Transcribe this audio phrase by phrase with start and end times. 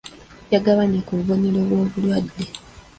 [0.53, 2.43] Yagabanye ku bubonero bw'obulwadde.